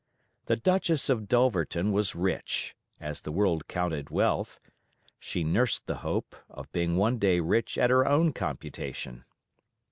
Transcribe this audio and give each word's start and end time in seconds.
The 0.47 0.55
Duchess 0.55 1.09
of 1.09 1.27
Dulverton 1.27 1.91
was 1.91 2.15
rich, 2.15 2.75
as 2.99 3.21
the 3.21 3.31
world 3.31 3.67
counted 3.67 4.09
wealth; 4.09 4.59
she 5.19 5.43
nursed 5.43 5.85
the 5.85 5.97
hope, 5.97 6.35
of 6.49 6.71
being 6.71 6.97
one 6.97 7.19
day 7.19 7.39
rich 7.39 7.77
at 7.77 7.91
her 7.91 8.07
own 8.07 8.33
computation. 8.33 9.25